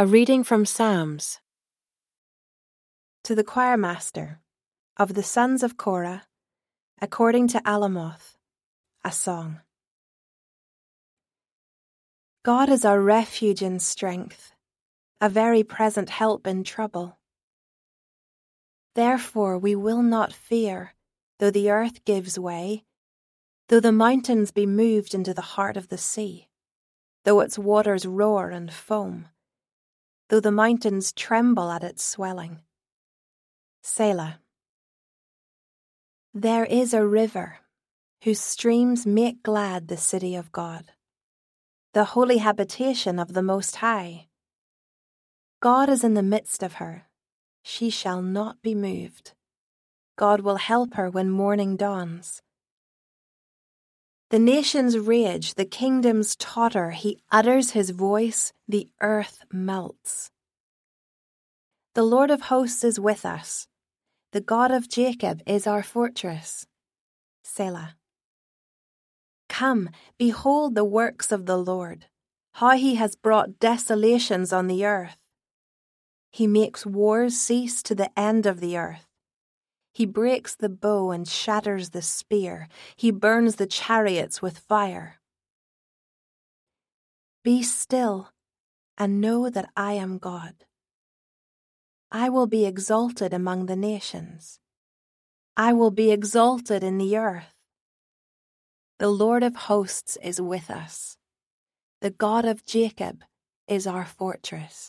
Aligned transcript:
A 0.00 0.06
reading 0.06 0.44
from 0.44 0.64
Psalms. 0.64 1.40
To 3.24 3.34
the 3.34 3.44
choir 3.44 3.76
master 3.76 4.40
of 4.96 5.12
the 5.12 5.22
sons 5.22 5.62
of 5.62 5.76
Korah, 5.76 6.22
according 7.02 7.48
to 7.48 7.60
Alamoth, 7.66 8.38
a 9.04 9.12
song. 9.12 9.60
God 12.42 12.70
is 12.70 12.82
our 12.82 12.98
refuge 12.98 13.60
and 13.60 13.82
strength, 13.82 14.52
a 15.20 15.28
very 15.28 15.62
present 15.62 16.08
help 16.08 16.46
in 16.46 16.64
trouble. 16.64 17.18
Therefore 18.94 19.58
we 19.58 19.74
will 19.74 20.02
not 20.02 20.32
fear, 20.32 20.94
though 21.40 21.50
the 21.50 21.70
earth 21.70 22.06
gives 22.06 22.38
way, 22.38 22.84
though 23.68 23.80
the 23.80 23.92
mountains 23.92 24.50
be 24.50 24.64
moved 24.64 25.12
into 25.12 25.34
the 25.34 25.42
heart 25.60 25.76
of 25.76 25.88
the 25.88 25.98
sea, 25.98 26.48
though 27.24 27.40
its 27.40 27.58
waters 27.58 28.06
roar 28.06 28.48
and 28.48 28.72
foam 28.72 29.28
though 30.30 30.40
the 30.40 30.52
mountains 30.52 31.12
tremble 31.12 31.72
at 31.72 31.82
its 31.82 32.04
swelling. 32.04 32.60
Selah. 33.82 34.38
There 36.32 36.64
is 36.64 36.94
a 36.94 37.04
river 37.04 37.58
whose 38.22 38.40
streams 38.40 39.04
make 39.04 39.42
glad 39.42 39.88
the 39.88 39.96
city 39.96 40.36
of 40.36 40.52
God, 40.52 40.84
the 41.94 42.04
holy 42.14 42.38
habitation 42.38 43.18
of 43.18 43.32
the 43.32 43.42
Most 43.42 43.76
High. 43.76 44.28
God 45.60 45.88
is 45.88 46.04
in 46.04 46.14
the 46.14 46.22
midst 46.22 46.62
of 46.62 46.74
her. 46.74 47.06
She 47.64 47.90
shall 47.90 48.22
not 48.22 48.62
be 48.62 48.74
moved. 48.74 49.32
God 50.16 50.42
will 50.42 50.56
help 50.56 50.94
her 50.94 51.10
when 51.10 51.28
morning 51.28 51.76
dawns. 51.76 52.40
The 54.30 54.38
nations 54.38 54.96
rage, 54.96 55.54
the 55.54 55.64
kingdoms 55.64 56.36
totter. 56.36 56.92
He 56.92 57.18
utters 57.32 57.72
his 57.72 57.90
voice, 57.90 58.52
the 58.68 58.88
earth 59.00 59.42
melts. 59.52 60.30
The 61.94 62.04
Lord 62.04 62.30
of 62.30 62.42
hosts 62.42 62.84
is 62.84 63.00
with 63.00 63.26
us. 63.26 63.66
The 64.30 64.40
God 64.40 64.70
of 64.70 64.88
Jacob 64.88 65.42
is 65.46 65.66
our 65.66 65.82
fortress. 65.82 66.64
Selah. 67.42 67.96
Come, 69.48 69.90
behold 70.16 70.76
the 70.76 70.84
works 70.84 71.32
of 71.32 71.46
the 71.46 71.58
Lord, 71.58 72.06
how 72.52 72.76
he 72.76 72.94
has 72.94 73.16
brought 73.16 73.58
desolations 73.58 74.52
on 74.52 74.68
the 74.68 74.86
earth. 74.86 75.18
He 76.30 76.46
makes 76.46 76.86
wars 76.86 77.36
cease 77.36 77.82
to 77.82 77.96
the 77.96 78.16
end 78.16 78.46
of 78.46 78.60
the 78.60 78.76
earth. 78.76 79.09
He 79.92 80.06
breaks 80.06 80.54
the 80.54 80.68
bow 80.68 81.10
and 81.10 81.26
shatters 81.26 81.90
the 81.90 82.02
spear. 82.02 82.68
He 82.96 83.10
burns 83.10 83.56
the 83.56 83.66
chariots 83.66 84.40
with 84.40 84.58
fire. 84.58 85.20
Be 87.42 87.62
still 87.62 88.30
and 88.96 89.20
know 89.20 89.50
that 89.50 89.70
I 89.76 89.94
am 89.94 90.18
God. 90.18 90.54
I 92.12 92.28
will 92.28 92.46
be 92.46 92.66
exalted 92.66 93.32
among 93.32 93.66
the 93.66 93.76
nations. 93.76 94.60
I 95.56 95.72
will 95.72 95.90
be 95.90 96.10
exalted 96.10 96.82
in 96.82 96.98
the 96.98 97.16
earth. 97.16 97.54
The 98.98 99.08
Lord 99.08 99.42
of 99.42 99.56
hosts 99.56 100.18
is 100.22 100.40
with 100.40 100.70
us. 100.70 101.16
The 102.00 102.10
God 102.10 102.44
of 102.44 102.64
Jacob 102.64 103.22
is 103.68 103.86
our 103.86 104.04
fortress. 104.04 104.88